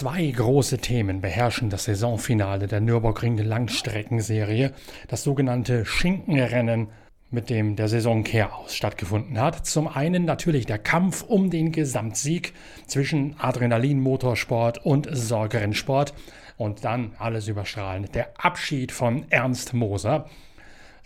[0.00, 4.72] Zwei große Themen beherrschen das Saisonfinale der Nürburgring Langstreckenserie,
[5.08, 6.88] das sogenannte Schinkenrennen,
[7.30, 9.66] mit dem der Saisonkehraus stattgefunden hat.
[9.66, 12.54] Zum einen natürlich der Kampf um den Gesamtsieg
[12.86, 16.14] zwischen Adrenalin-Motorsport und Sorgerennsport
[16.56, 20.30] und dann alles überstrahlend der Abschied von Ernst Moser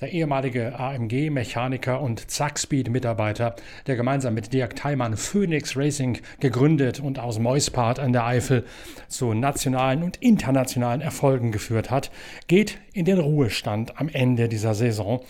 [0.01, 7.39] der ehemalige AMG-Mechaniker und Zackspeed-Mitarbeiter, der gemeinsam mit Dirk Theimann Phoenix Racing gegründet und aus
[7.39, 8.65] Meuspart an der Eifel
[9.09, 12.11] zu nationalen und internationalen Erfolgen geführt hat,
[12.49, 15.21] geht in den Ruhestand am Ende dieser Saison.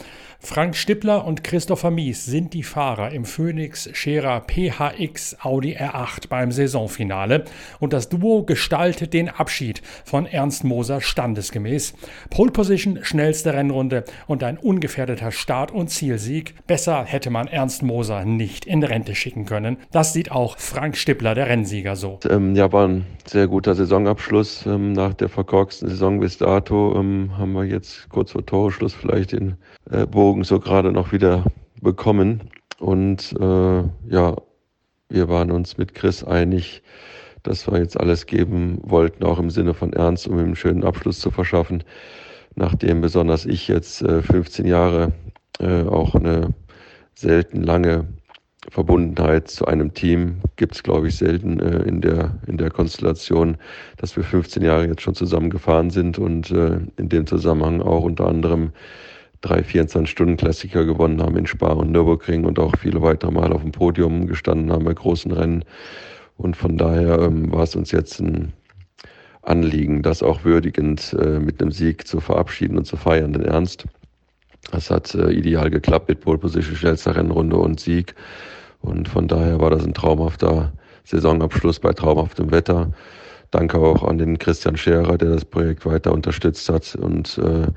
[0.44, 6.52] Frank Stippler und Christopher Mies sind die Fahrer im Phoenix Scherer PHX Audi R8 beim
[6.52, 7.44] Saisonfinale
[7.80, 11.94] und das Duo gestaltet den Abschied von Ernst Moser standesgemäß.
[12.28, 16.54] Pole Position, schnellste Rennrunde und ein ungefährdeter Start- und Zielsieg.
[16.66, 19.78] Besser hätte man Ernst Moser nicht in Rente schicken können.
[19.92, 22.18] Das sieht auch Frank Stippler, der Rennsieger, so.
[22.28, 24.66] Ähm, ja, war ein sehr guter Saisonabschluss.
[24.66, 29.32] Ähm, nach der verkorksten Saison bis dato ähm, haben wir jetzt kurz vor Toreschluss vielleicht
[29.32, 29.56] den
[29.90, 31.44] äh, Bogen so gerade noch wieder
[31.80, 32.50] bekommen.
[32.78, 34.36] Und äh, ja,
[35.08, 36.82] wir waren uns mit Chris einig,
[37.42, 40.84] dass wir jetzt alles geben wollten, auch im Sinne von Ernst, um ihm einen schönen
[40.84, 41.84] Abschluss zu verschaffen.
[42.56, 45.12] Nachdem besonders ich jetzt äh, 15 Jahre
[45.60, 46.54] äh, auch eine
[47.14, 48.06] selten lange
[48.70, 53.56] Verbundenheit zu einem Team gibt es, glaube ich, selten äh, in, der, in der Konstellation,
[53.96, 58.04] dass wir 15 Jahre jetzt schon zusammen gefahren sind und äh, in dem Zusammenhang auch
[58.04, 58.72] unter anderem
[59.40, 63.72] drei 24-Stunden-Klassiker gewonnen haben in Spa und Nürburgring und auch viele weitere Mal auf dem
[63.72, 65.64] Podium gestanden haben bei großen Rennen.
[66.36, 68.52] Und von daher ähm, war es uns jetzt ein
[69.42, 73.86] Anliegen, das auch würdigend äh, mit einem Sieg zu verabschieden und zu feiern, denn ernst.
[74.70, 78.14] Das hat äh, ideal geklappt mit Pole Position, schnellster Rennrunde und Sieg.
[78.80, 80.72] Und von daher war das ein traumhafter
[81.04, 82.92] Saisonabschluss bei traumhaftem Wetter.
[83.50, 87.68] Danke auch an den Christian Scherer, der das Projekt weiter unterstützt hat und äh,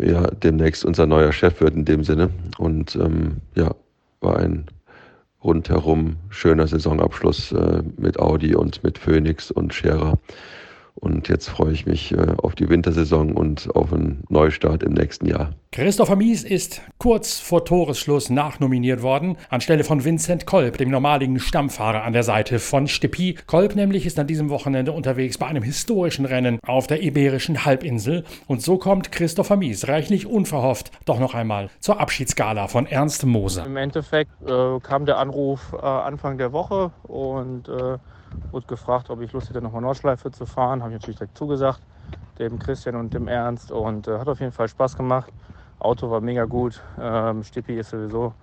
[0.00, 2.30] ja, demnächst unser neuer Chef wird in dem Sinne.
[2.58, 3.74] Und ähm, ja,
[4.20, 4.66] war ein
[5.42, 10.18] rundherum schöner Saisonabschluss äh, mit Audi und mit Phoenix und Scherer.
[11.04, 15.26] Und jetzt freue ich mich äh, auf die Wintersaison und auf einen Neustart im nächsten
[15.26, 15.52] Jahr.
[15.70, 22.04] Christopher Mies ist kurz vor Toresschluss nachnominiert worden, anstelle von Vincent Kolb, dem normaligen Stammfahrer
[22.04, 23.36] an der Seite von Steppi.
[23.46, 28.24] Kolb nämlich ist an diesem Wochenende unterwegs bei einem historischen Rennen auf der Iberischen Halbinsel.
[28.46, 33.66] Und so kommt Christopher Mies reichlich unverhofft doch noch einmal zur Abschiedsgala von Ernst Moser.
[33.66, 37.98] Im Endeffekt äh, kam der Anruf äh, Anfang der Woche und äh,
[38.52, 40.82] wurde gefragt, ob ich Lust hätte, nochmal Nordschleife zu fahren.
[40.82, 41.80] Habe ich natürlich direkt zugesagt,
[42.38, 43.70] dem Christian und dem Ernst.
[43.70, 45.32] Und äh, hat auf jeden Fall Spaß gemacht.
[45.78, 46.80] Auto war mega gut.
[47.00, 48.34] Ähm, Stippi ist sowieso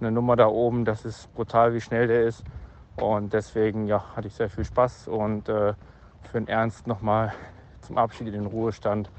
[0.00, 0.84] eine Nummer da oben.
[0.84, 2.44] Das ist brutal, wie schnell der ist.
[2.96, 5.08] Und deswegen ja, hatte ich sehr viel Spaß.
[5.08, 5.74] Und äh,
[6.22, 7.32] für den Ernst nochmal
[7.80, 9.10] zum Abschied in den Ruhestand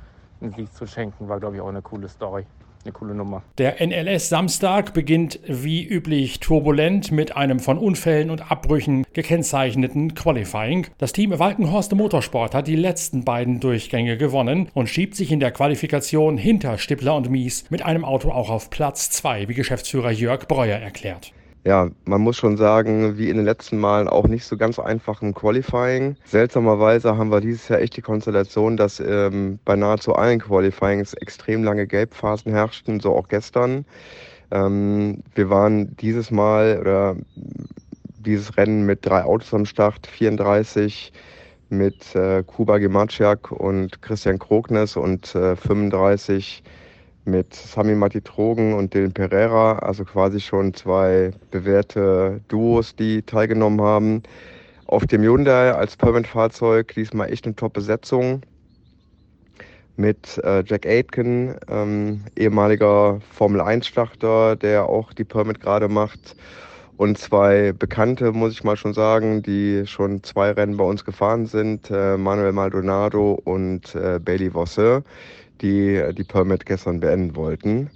[0.41, 2.45] einen Sieg zu schenken, war, glaube ich, auch eine coole Story
[2.83, 3.43] eine coole Nummer.
[3.57, 10.87] Der NLS Samstag beginnt wie üblich turbulent mit einem von Unfällen und Abbrüchen gekennzeichneten Qualifying.
[10.97, 15.51] Das Team Walkenhorst Motorsport hat die letzten beiden Durchgänge gewonnen und schiebt sich in der
[15.51, 20.47] Qualifikation hinter Stippler und Mies mit einem Auto auch auf Platz 2, wie Geschäftsführer Jörg
[20.47, 21.33] Breuer erklärt
[21.65, 25.21] ja, man muss schon sagen, wie in den letzten Malen auch nicht so ganz einfach
[25.21, 26.17] im Qualifying.
[26.25, 31.63] Seltsamerweise haben wir dieses Jahr echt die Konstellation, dass ähm, bei nahezu allen Qualifyings extrem
[31.63, 33.85] lange Gelbphasen herrschten, so auch gestern.
[34.51, 37.15] Ähm, wir waren dieses Mal oder
[38.19, 41.13] dieses Rennen mit drei Autos am Start, 34
[41.69, 46.61] mit äh, Kuba Gemaciak und Christian Krognes und äh, 35
[47.25, 54.23] mit Sami Matitrogen und Dylan Pereira, also quasi schon zwei bewährte Duos, die teilgenommen haben.
[54.87, 58.41] Auf dem Hyundai als Permit-Fahrzeug diesmal echt eine Top-Besetzung
[59.95, 66.35] mit äh, Jack Aitken, ähm, ehemaliger Formel-1-Starter, der auch die Permit gerade macht.
[66.97, 71.47] Und zwei Bekannte, muss ich mal schon sagen, die schon zwei Rennen bei uns gefahren
[71.47, 75.03] sind, äh, Manuel Maldonado und äh, Bailey Vosse
[75.61, 77.89] die die Permit gestern beenden wollten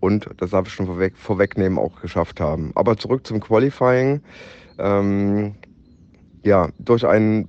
[0.00, 2.72] und, das darf ich schon vorweg, vorwegnehmen, auch geschafft haben.
[2.74, 4.22] Aber zurück zum Qualifying.
[4.78, 5.54] Ähm,
[6.42, 7.48] ja, durch einen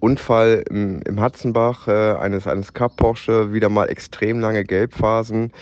[0.00, 5.52] Unfall im, im Hatzenbach äh, eines, eines Cup Porsche wieder mal extrem lange Gelbphasen.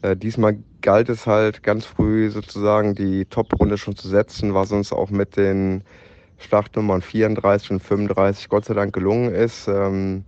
[0.00, 4.92] Äh, diesmal galt es halt ganz früh sozusagen die Top-Runde schon zu setzen, was uns
[4.92, 5.84] auch mit den
[6.38, 9.68] Startnummern 34 und 35 Gott sei Dank gelungen ist.
[9.68, 10.24] Ähm,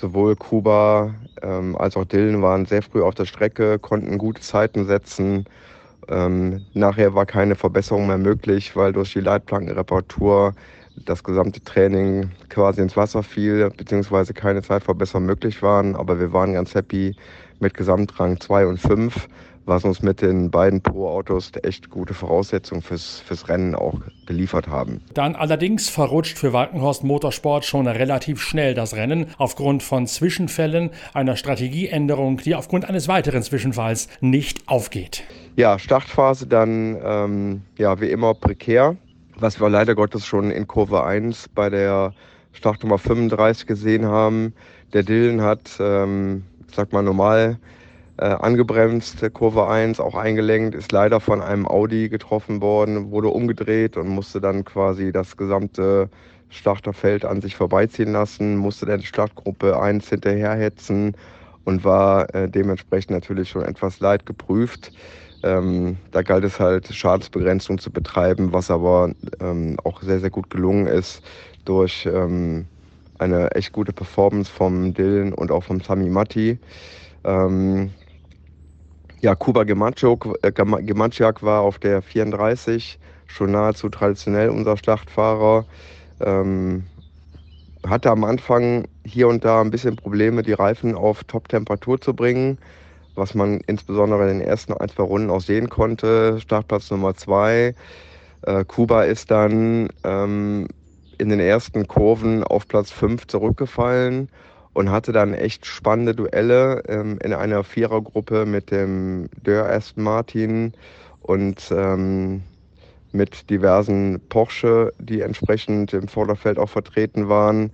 [0.00, 4.86] sowohl Kuba ähm, als auch Dylan waren sehr früh auf der Strecke, konnten gute Zeiten
[4.86, 5.44] setzen.
[6.08, 10.54] Ähm, nachher war keine Verbesserung mehr möglich, weil durch die Leitplankenreparatur
[11.04, 15.94] das gesamte Training quasi ins Wasser fiel, beziehungsweise keine Zeitverbesserung möglich waren.
[15.94, 17.14] Aber wir waren ganz happy
[17.60, 19.28] mit Gesamtrang 2 und 5
[19.66, 25.00] was uns mit den beiden Pro-Autos echt gute Voraussetzungen fürs, fürs Rennen auch geliefert haben.
[25.14, 31.36] Dann allerdings verrutscht für Walkenhorst Motorsport schon relativ schnell das Rennen aufgrund von Zwischenfällen, einer
[31.36, 35.24] Strategieänderung, die aufgrund eines weiteren Zwischenfalls nicht aufgeht.
[35.56, 38.96] Ja, Startphase dann ähm, ja wie immer prekär,
[39.36, 42.14] was wir leider Gottes schon in Kurve 1 bei der
[42.52, 44.54] Startnummer 35 gesehen haben.
[44.92, 47.58] Der Dillen hat, ähm, ich sag mal normal,
[48.20, 53.96] äh, angebremst, Kurve 1 auch eingelenkt, ist leider von einem Audi getroffen worden, wurde umgedreht
[53.96, 56.10] und musste dann quasi das gesamte
[56.50, 61.16] Starterfeld an sich vorbeiziehen lassen, musste dann Startgruppe 1 hinterherhetzen
[61.64, 64.92] und war äh, dementsprechend natürlich schon etwas leid geprüft.
[65.42, 70.50] Ähm, da galt es halt, Schadensbegrenzung zu betreiben, was aber ähm, auch sehr, sehr gut
[70.50, 71.22] gelungen ist
[71.64, 72.66] durch ähm,
[73.18, 76.58] eine echt gute Performance vom Dylan und auch vom Sami Matti.
[77.24, 77.90] Ähm,
[79.20, 85.66] ja, Kuba äh, Gemaciak war auf der 34 schon nahezu traditionell unser Schlachtfahrer.
[86.20, 86.84] Ähm,
[87.86, 92.58] hatte am Anfang hier und da ein bisschen Probleme, die Reifen auf Top-Temperatur zu bringen,
[93.14, 96.40] was man insbesondere in den ersten ein, zwei Runden auch sehen konnte.
[96.40, 97.74] Startplatz Nummer zwei.
[98.42, 100.66] Äh, Kuba ist dann ähm,
[101.18, 104.28] in den ersten Kurven auf Platz 5 zurückgefallen
[104.72, 110.72] und hatte dann echt spannende Duelle ähm, in einer Vierergruppe mit dem Dörr Aston Martin
[111.22, 112.42] und ähm,
[113.12, 117.72] mit diversen Porsche, die entsprechend im Vorderfeld auch vertreten waren.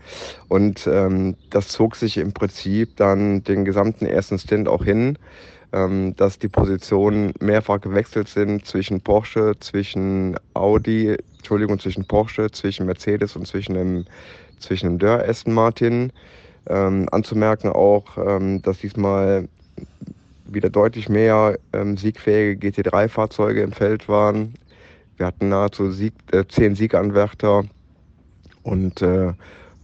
[0.48, 5.18] Und ähm, das zog sich im Prinzip dann den gesamten ersten Stint auch hin,
[5.72, 12.86] ähm, dass die Positionen mehrfach gewechselt sind zwischen Porsche, zwischen Audi, Entschuldigung, zwischen Porsche, zwischen
[12.86, 14.06] Mercedes und zwischen dem,
[14.58, 16.12] zwischen dem Dörr Aston Martin.
[16.68, 19.48] Ähm, anzumerken auch, ähm, dass diesmal
[20.46, 24.54] wieder deutlich mehr ähm, siegfähige GT3-Fahrzeuge im Feld waren.
[25.16, 27.64] Wir hatten nahezu Sieg, äh, zehn Sieganwärter
[28.62, 29.32] und äh,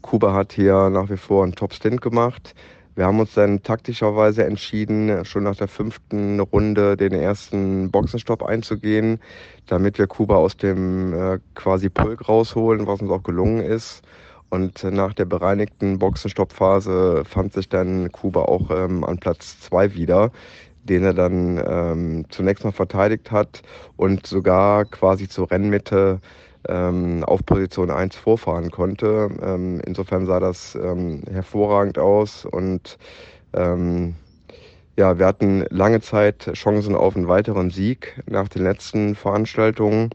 [0.02, 2.54] Kuba hat hier nach wie vor einen Top-Stint gemacht.
[2.94, 9.18] Wir haben uns dann taktischerweise entschieden, schon nach der fünften Runde den ersten Boxenstopp einzugehen,
[9.66, 14.02] damit wir Kuba aus dem äh, quasi Pulk rausholen, was uns auch gelungen ist.
[14.52, 20.30] Und nach der bereinigten Boxenstoppphase fand sich dann Kuba auch ähm, an Platz zwei wieder,
[20.82, 23.62] den er dann ähm, zunächst mal verteidigt hat
[23.96, 26.20] und sogar quasi zur Rennmitte
[26.68, 29.30] ähm, auf Position 1 vorfahren konnte.
[29.40, 32.98] Ähm, insofern sah das ähm, hervorragend aus und
[33.54, 34.16] ähm,
[34.98, 40.10] ja, wir hatten lange Zeit Chancen auf einen weiteren Sieg nach den letzten Veranstaltungen.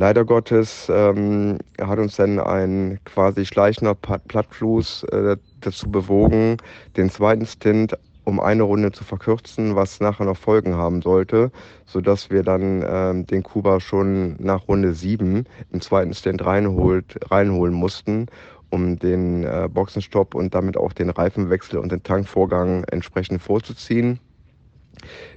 [0.00, 6.58] Leider Gottes ähm, hat uns dann ein quasi schleichender Plattfuß äh, dazu bewogen,
[6.96, 11.50] den zweiten Stint um eine Runde zu verkürzen, was nachher noch Folgen haben sollte,
[11.84, 17.74] sodass wir dann ähm, den Kuba schon nach Runde 7 im zweiten Stint reinholt, reinholen
[17.74, 18.26] mussten,
[18.70, 24.20] um den äh, Boxenstopp und damit auch den Reifenwechsel und den Tankvorgang entsprechend vorzuziehen.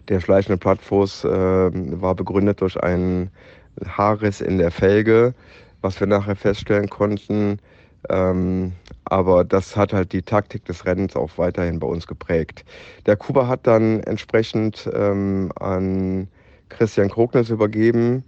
[0.07, 3.31] Der schleichende Plattfuß äh, war begründet durch einen
[3.87, 5.33] Haarriss in der Felge,
[5.81, 7.59] was wir nachher feststellen konnten.
[8.09, 8.73] Ähm,
[9.05, 12.65] aber das hat halt die Taktik des Rennens auch weiterhin bei uns geprägt.
[13.05, 16.27] Der Kuba hat dann entsprechend ähm, an
[16.69, 18.23] Christian Krognes übergeben.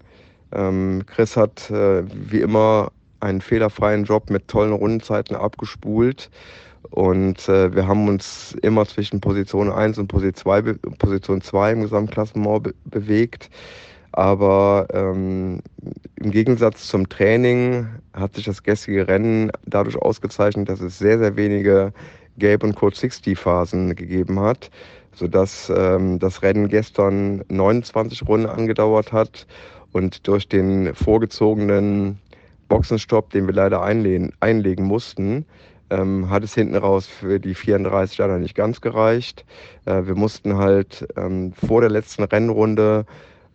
[0.52, 6.30] Ähm, Chris hat äh, wie immer einen fehlerfreien Job mit tollen Rundenzeiten abgespult.
[6.92, 12.74] Und äh, wir haben uns immer zwischen Position 1 und Position 2, im Gesamtklassement be
[12.86, 13.50] bewegt.
[14.14, 15.60] Aber ähm,
[16.16, 21.36] im Gegensatz zum Training hat sich das gestrige Rennen dadurch ausgezeichnet, dass es sehr, sehr
[21.36, 21.92] wenige
[22.38, 24.70] Gelb- und Code 60-Phasen gegeben hat,
[25.16, 29.48] sodass ähm, das Rennen gestern 29 Runden angedauert hat
[29.94, 32.20] und durch den vorgezogenen
[32.68, 35.46] Boxenstopp, den wir leider einlegen, einlegen mussten,
[35.90, 39.44] ähm, hat es hinten raus für die 34 leider nicht ganz gereicht.
[39.86, 43.06] Äh, wir mussten halt ähm, vor der letzten Rennrunde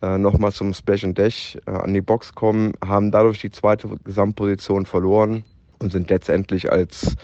[0.03, 3.89] äh, nochmal zum Splash and Dash äh, an die Box kommen, haben dadurch die zweite
[4.05, 5.45] Gesamtposition verloren
[5.81, 7.17] und sind letztendlich als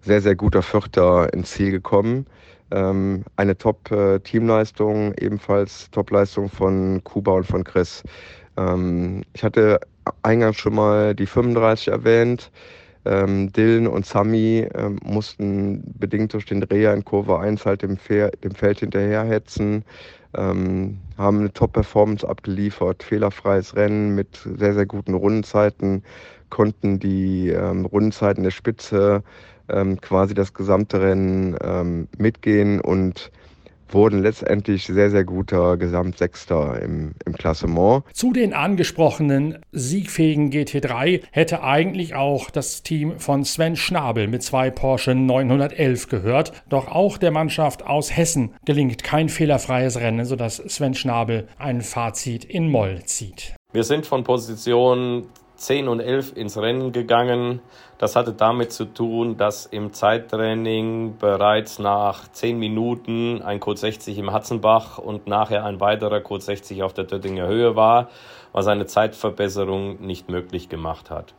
[0.00, 2.26] sehr, sehr guter Vierter ins Ziel gekommen.
[2.70, 8.02] Ähm, eine Top-Teamleistung, ebenfalls Top-Leistung von Kuba und von Chris.
[8.56, 9.80] Ähm, ich hatte
[10.22, 12.50] eingangs schon mal die 35 erwähnt.
[13.06, 17.96] Ähm, Dylan und Sami ähm, mussten bedingt durch den Dreher in Kurve 1 halt dem,
[17.96, 19.84] Fer dem Feld hinterherhetzen.
[20.36, 26.02] ähm, haben eine Top-Performance abgeliefert, fehlerfreies Rennen mit sehr, sehr guten Rundenzeiten,
[26.50, 29.22] konnten die ähm, Rundenzeiten der Spitze
[29.68, 33.30] ähm, quasi das gesamte Rennen ähm, mitgehen und
[33.88, 38.04] wurden letztendlich sehr, sehr guter Gesamtsechster im, im Klassement.
[38.12, 44.70] Zu den angesprochenen siegfähigen GT3 hätte eigentlich auch das Team von Sven Schnabel mit zwei
[44.70, 46.52] Porsche 911 gehört.
[46.68, 52.44] Doch auch der Mannschaft aus Hessen gelingt kein fehlerfreies Rennen, sodass Sven Schnabel ein Fazit
[52.44, 53.54] in Moll zieht.
[53.72, 55.26] Wir sind von Position
[55.56, 57.60] 10 und 11 ins Rennen gegangen.
[57.98, 64.18] Das hatte damit zu tun, dass im Zeittraining bereits nach 10 Minuten ein Code 60
[64.18, 68.08] im Hatzenbach und nachher ein weiterer Code 60 auf der Döttinger Höhe war,
[68.52, 71.34] was eine Zeitverbesserung nicht möglich gemacht hat.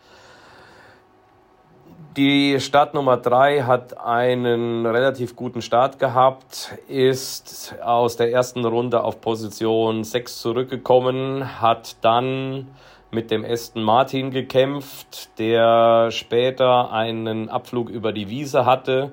[2.17, 9.03] Die Start Nummer 3 hat einen relativ guten Start gehabt, ist aus der ersten Runde
[9.03, 12.69] auf Position 6 zurückgekommen, hat dann
[13.17, 19.11] mit dem Aston Martin gekämpft, der später einen Abflug über die Wiese hatte,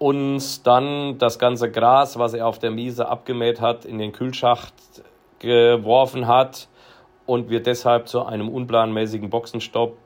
[0.00, 4.74] uns dann das ganze Gras, was er auf der Wiese abgemäht hat, in den Kühlschacht
[5.38, 6.66] geworfen hat
[7.26, 9.96] und wir deshalb zu einem unplanmäßigen Boxenstopp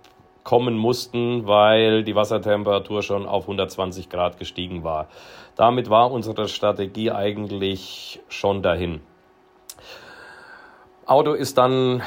[0.43, 5.09] kommen mussten, weil die Wassertemperatur schon auf 120 Grad gestiegen war.
[5.57, 9.01] Damit war unsere Strategie eigentlich schon dahin.
[11.07, 12.03] Auto ist dann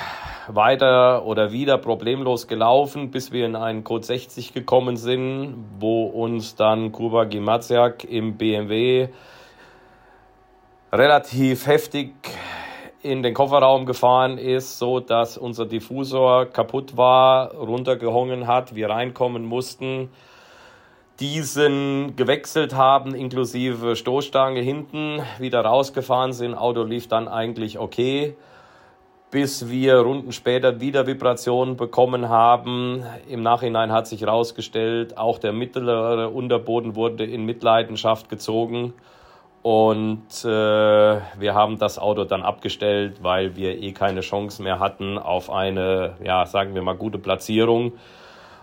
[0.48, 6.56] weiter oder wieder problemlos gelaufen, bis wir in einen Code 60 gekommen sind, wo uns
[6.56, 9.10] dann Kuba Gimaziak im BMW
[10.92, 12.13] relativ heftig
[13.01, 19.46] in den Kofferraum gefahren ist, so dass unser Diffusor kaputt war, runtergehongen hat, wir reinkommen
[19.46, 20.10] mussten,
[21.20, 26.54] diesen gewechselt haben, inklusive Stoßstange hinten, wieder rausgefahren sind.
[26.54, 28.36] Auto lief dann eigentlich okay
[29.30, 33.04] bis wir Runden später wieder Vibrationen bekommen haben.
[33.28, 38.94] Im Nachhinein hat sich herausgestellt, auch der mittlere Unterboden wurde in Mitleidenschaft gezogen.
[39.64, 45.18] Und äh, wir haben das Auto dann abgestellt, weil wir eh keine Chance mehr hatten
[45.18, 47.94] auf eine, ja, sagen wir mal, gute Platzierung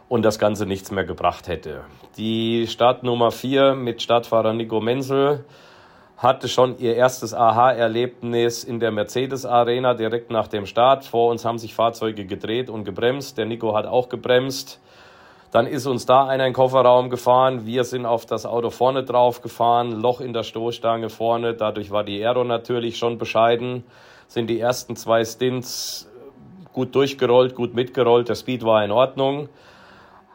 [0.09, 1.83] und das Ganze nichts mehr gebracht hätte.
[2.16, 5.44] Die Startnummer 4 mit Startfahrer Nico Menzel
[6.16, 11.04] hatte schon ihr erstes Aha-Erlebnis in der Mercedes-Arena direkt nach dem Start.
[11.04, 13.37] Vor uns haben sich Fahrzeuge gedreht und gebremst.
[13.37, 14.80] Der Nico hat auch gebremst.
[15.50, 17.66] Dann ist uns da einer in den Kofferraum gefahren.
[17.66, 19.92] Wir sind auf das Auto vorne drauf gefahren.
[19.92, 21.54] Loch in der Stoßstange vorne.
[21.54, 23.85] Dadurch war die Aero natürlich schon bescheiden.
[24.26, 26.11] Sind die ersten zwei Stints
[26.73, 28.28] gut durchgerollt, gut mitgerollt.
[28.28, 29.49] Der Speed war in Ordnung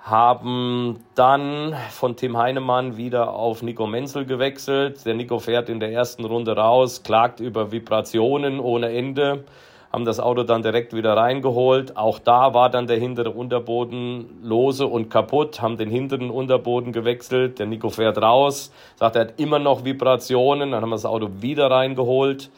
[0.02, 5.06] haben dann von Tim Heinemann wieder auf Nico Menzel gewechselt.
[5.06, 9.44] Der Nico fährt in der ersten Runde raus, klagt über Vibrationen ohne Ende,
[9.92, 11.98] haben das Auto dann direkt wieder reingeholt.
[11.98, 17.60] Auch da war dann der hintere Unterboden lose und kaputt, haben den hinteren Unterboden gewechselt.
[17.60, 21.30] Der Nico fährt raus, sagt, er hat immer noch Vibrationen, dann haben wir das Auto
[21.42, 22.50] wieder reingeholt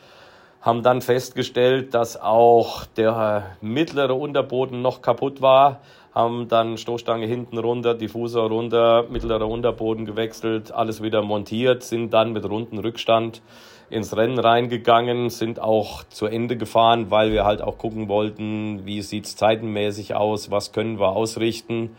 [0.61, 5.79] haben dann festgestellt, dass auch der mittlere Unterboden noch kaputt war,
[6.13, 12.33] haben dann Stoßstange hinten runter, Diffusor runter, mittlerer Unterboden gewechselt, alles wieder montiert, sind dann
[12.33, 13.41] mit runden Rückstand
[13.89, 19.01] ins Rennen reingegangen, sind auch zu Ende gefahren, weil wir halt auch gucken wollten, wie
[19.01, 21.95] sieht's zeitenmäßig aus, was können wir ausrichten.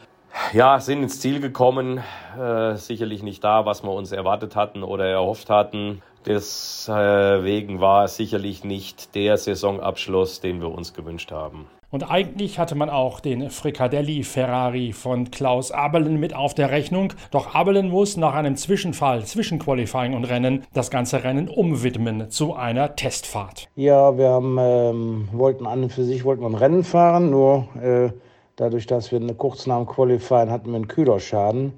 [0.54, 2.02] Ja, sind ins Ziel gekommen,
[2.38, 6.02] äh, sicherlich nicht da, was wir uns erwartet hatten oder erhofft hatten.
[6.25, 11.66] Deswegen war es sicherlich nicht der Saisonabschluss, den wir uns gewünscht haben.
[11.92, 17.12] Und eigentlich hatte man auch den Frikadelli Ferrari von Klaus Abelen mit auf der Rechnung.
[17.30, 22.54] Doch Abelen muss nach einem Zwischenfall zwischen Qualifying und Rennen das ganze Rennen umwidmen zu
[22.54, 23.68] einer Testfahrt.
[23.76, 27.68] Ja, wir haben, ähm, wollten an und für sich wollten wir ein Rennen fahren, nur
[27.82, 28.11] äh,
[28.56, 31.75] dadurch, dass wir eine kurz nach dem Qualifying hatten wir einen Kühlerschaden.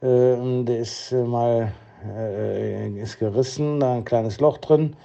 [0.00, 1.74] Äh, der ist äh, mal
[2.16, 4.96] äh, ist gerissen, da ein kleines Loch drin.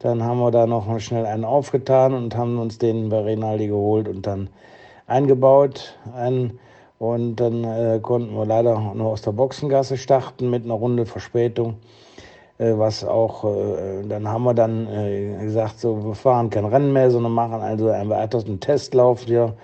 [0.00, 4.08] Dann haben wir da noch schnell einen aufgetan und haben uns den bei Renaldi geholt
[4.08, 4.48] und dann
[5.06, 5.94] eingebaut.
[6.14, 6.58] Ein,
[6.98, 11.76] und dann äh, konnten wir leider nur aus der Boxengasse starten mit einer Runde Verspätung.
[12.56, 16.94] Äh, was auch, äh, dann haben wir dann äh, gesagt, so, wir fahren kein Rennen
[16.94, 19.54] mehr, sondern machen also einen weiteren Testlauf hier.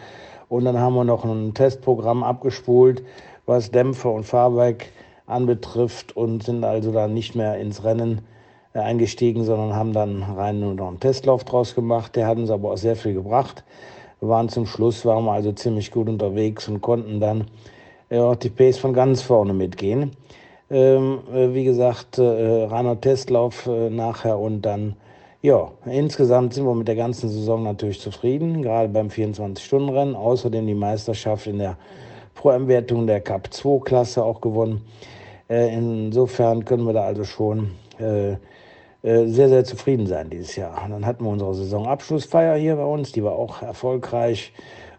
[0.51, 3.03] Und dann haben wir noch ein Testprogramm abgespult,
[3.47, 4.87] was Dämpfer und Fahrwerk
[5.27, 8.21] anbetrifft und sind also dann nicht mehr ins Rennen
[8.81, 12.17] eingestiegen, sondern haben dann rein nur noch einen Testlauf draus gemacht.
[12.17, 13.65] Der hat uns aber auch sehr viel gebracht.
[14.21, 17.47] Wir waren zum Schluss, waren wir also ziemlich gut unterwegs und konnten dann
[18.09, 20.13] äh, auch die Pace von ganz vorne mitgehen.
[20.71, 24.97] Ähm, äh, wie gesagt, äh, reiner Testlauf äh, nachher und dann
[25.43, 30.17] Ja, insgesamt sind wir mit der ganzen Saison natürlich zufrieden, gerade beim 24-Stunden-Rennen.
[30.17, 31.77] Außerdem die Meisterschaft in der
[32.35, 34.83] Pro-M-Wertung der Cup 2-Klasse auch gewonnen.
[35.49, 38.37] Äh, insofern können wir da also schon äh, äh,
[39.07, 40.85] sehr, sehr zufrieden sein dieses Jahr.
[40.85, 44.53] Und dann hatten wir unsere Saisonabschlussfeier hier bei uns, die war auch erfolgreich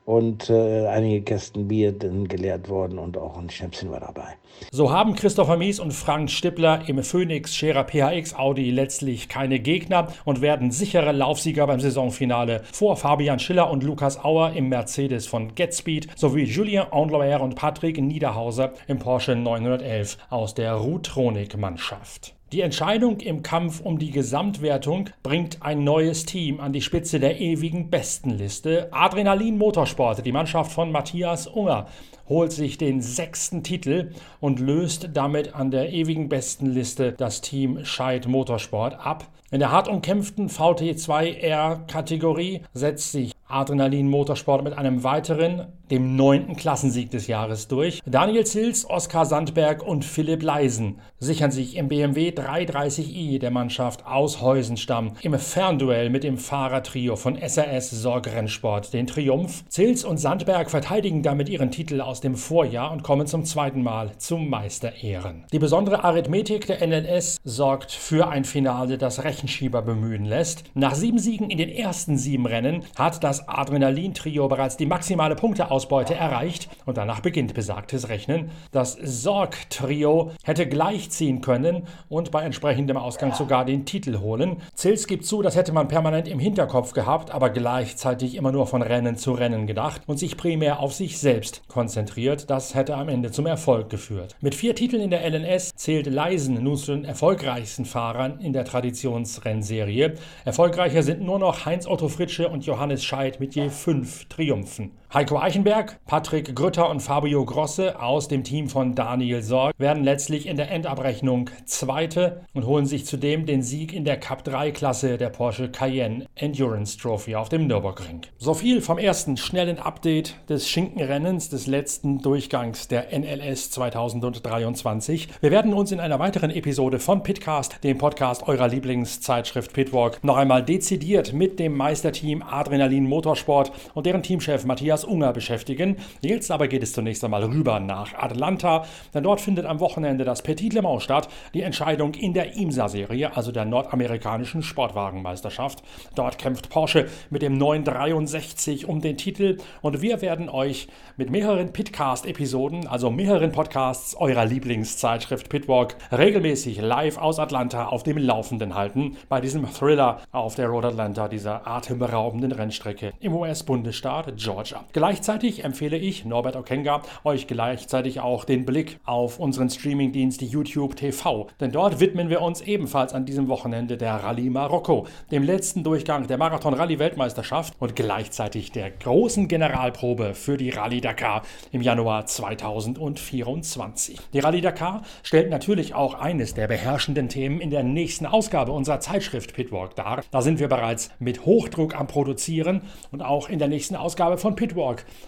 [0.08, 4.38] und äh, einige Kästen Bier dann geleert worden und auch ein Schnäpschen war dabei.
[4.72, 10.08] So haben Christopher Mies und Frank Stippler im Phoenix Scherer PHX Audi letztlich keine Gegner
[10.24, 15.54] und werden sichere Laufsieger beim Saisonfinale vor Fabian Schiller und Lukas Auer im Mercedes von
[15.56, 22.37] GetSpeed sowie Julien Andloer und Patrick Niederhauser im Porsche 911 aus der Rutronik-Mannschaft.
[22.54, 27.42] Die Entscheidung im Kampf um die Gesamtwertung bringt ein neues Team an die Spitze der
[27.42, 28.88] ewigen Bestenliste.
[28.94, 31.88] Adrenalin Motorsport, die Mannschaft von Matthias Unger,
[32.30, 38.28] holt sich den sechsten Titel und löst damit an der ewigen Bestenliste das Team Scheid
[38.28, 39.26] Motorsport ab.
[39.50, 47.12] In der hart umkämpften VT2R-Kategorie setzt sich Adrenalin Motorsport mit einem weiteren, dem neunten Klassensieg
[47.12, 48.02] des Jahres durch.
[48.06, 54.42] Daniel Zils, Oskar Sandberg und Philipp Leisen sichern sich im BMW 330i der Mannschaft aus
[54.42, 59.64] Heusenstamm im Fernduell mit dem Fahrertrio von SRS Sorgrennsport den Triumph.
[59.70, 64.12] Zils und Sandberg verteidigen damit ihren Titel aus dem Vorjahr und kommen zum zweiten Mal
[64.18, 65.46] zum Meisterehren.
[65.52, 70.64] Die besondere Arithmetik der NLS sorgt für ein Finale, das Rechenschieber bemühen lässt.
[70.74, 76.16] Nach sieben Siegen in den ersten sieben Rennen hat das Adrenalin-Trio bereits die maximale Punkteausbeute
[76.16, 78.50] erreicht und danach beginnt besagtes Rechnen.
[78.72, 84.58] Das Sorg-Trio hätte gleichziehen können und bei entsprechendem Ausgang sogar den Titel holen.
[84.74, 88.82] Zils gibt zu, das hätte man permanent im Hinterkopf gehabt, aber gleichzeitig immer nur von
[88.82, 92.07] Rennen zu Rennen gedacht und sich primär auf sich selbst konzentriert.
[92.48, 94.36] Das hätte am Ende zum Erfolg geführt.
[94.42, 98.66] Mit vier Titeln in der LNS zählt Leisen nun zu den erfolgreichsten Fahrern in der
[98.66, 100.16] Traditionsrennserie.
[100.46, 104.92] Erfolgreicher sind nur noch Heinz Otto Fritsche und Johannes Scheidt mit je fünf Triumphen.
[105.14, 110.46] Heiko Eichenberg, Patrick Grütter und Fabio Grosse aus dem Team von Daniel Sorg werden letztlich
[110.48, 115.18] in der Endabrechnung Zweite und holen sich zudem den Sieg in der Cup 3 Klasse
[115.18, 118.24] der Porsche Cayenne Endurance Trophy auf dem Nürburgring.
[118.38, 125.30] So viel vom ersten schnellen Update des Schinkenrennens des letzten Durchgangs der NLS 2023.
[125.40, 130.36] Wir werden uns in einer weiteren Episode von Pitcast, dem Podcast eurer Lieblingszeitschrift Pitwalk, noch
[130.36, 135.98] einmal dezidiert mit dem Meisterteam Adrenalin Motorsport und deren Teamchef Matthias Unger beschäftigen.
[136.22, 140.42] Jetzt aber geht es zunächst einmal rüber nach Atlanta, denn dort findet am Wochenende das
[140.42, 145.84] Petit Le Mans statt, die Entscheidung in der IMSA-Serie, also der nordamerikanischen Sportwagenmeisterschaft.
[146.16, 151.72] Dort kämpft Porsche mit dem 963 um den Titel und wir werden euch mit mehreren
[151.72, 159.18] Pitcast-Episoden, also mehreren Podcasts eurer Lieblingszeitschrift Pitwalk, regelmäßig live aus Atlanta auf dem Laufenden halten
[159.30, 164.86] bei diesem Thriller auf der Road Atlanta, dieser atemberaubenden Rennstrecke Strecke im US-Bundesstaat Georgia.
[164.94, 171.48] Gleichzeitig empfehle ich, Norbert Okenga, euch gleichzeitig auch den Blick auf unseren Streamingdienst YouTube TV,
[171.60, 176.26] denn dort widmen wir uns ebenfalls an diesem Wochenende der Rallye Marokko, dem letzten Durchgang
[176.28, 184.20] der Marathon-Rallye-Weltmeisterschaft und gleichzeitig der großen Generalprobe für die Rallye Dakar im Januar 2024.
[184.34, 189.02] Die Rallye Dakar stellt natürlich auch eines der beherrschenden Themen in der nächsten Ausgabe unserer
[189.02, 190.22] Zeitschrift Pitwalk dar.
[190.32, 194.56] Da sind wir bereits mit Hochdruck am Produzieren und auch in der nächsten Ausgabe von
[194.56, 194.77] Pitwalk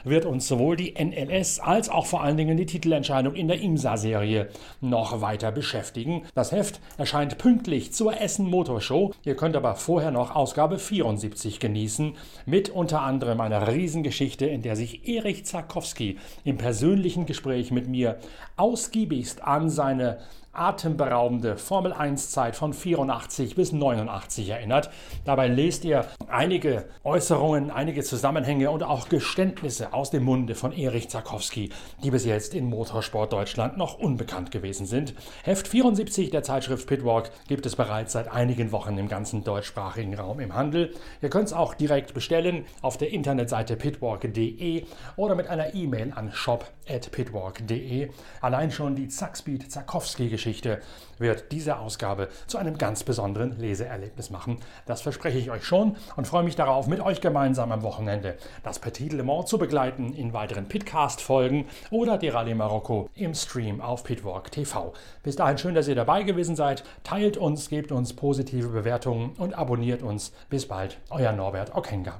[0.03, 4.49] wird uns sowohl die NLS als auch vor allen Dingen die Titelentscheidung in der IMSA-Serie
[4.81, 6.23] noch weiter beschäftigen.
[6.35, 9.11] Das Heft erscheint pünktlich zur Essen Motorshow.
[9.25, 14.75] Ihr könnt aber vorher noch Ausgabe 74 genießen mit unter anderem einer Riesengeschichte, in der
[14.75, 18.19] sich Erich Zarkowski im persönlichen Gespräch mit mir
[18.55, 20.19] ausgiebigst an seine
[20.59, 24.89] atemberaubende Formel 1 Zeit von 84 bis 89 erinnert.
[25.23, 31.09] Dabei lest ihr einige Äußerungen, einige Zusammenhänge und auch Geständnisse aus dem Munde von Erich
[31.09, 31.69] Zarkowski,
[32.03, 35.13] die bis jetzt in Motorsport Deutschland noch unbekannt gewesen sind.
[35.43, 40.39] Heft 74 der Zeitschrift Pitwalk gibt es bereits seit einigen Wochen im ganzen deutschsprachigen Raum
[40.39, 40.93] im Handel.
[41.21, 46.31] Ihr könnt es auch direkt bestellen auf der Internetseite pitwalk.de oder mit einer E-Mail an
[46.31, 48.09] shop.pitwalk.de.
[48.41, 50.79] Allein schon die Zackspeed Zarkowski Geschichte
[51.19, 54.57] wird diese Ausgabe zu einem ganz besonderen Leseerlebnis machen.
[54.87, 58.79] Das verspreche ich euch schon und freue mich darauf, mit euch gemeinsam am Wochenende das
[58.79, 64.03] Petit Le Mans zu begleiten in weiteren Pitcast-Folgen oder die Rallye Marokko im Stream auf
[64.03, 64.93] Pitwalk TV.
[65.21, 66.83] Bis dahin schön, dass ihr dabei gewesen seid.
[67.03, 70.31] Teilt uns, gebt uns positive Bewertungen und abonniert uns.
[70.49, 72.19] Bis bald, euer Norbert Okenga.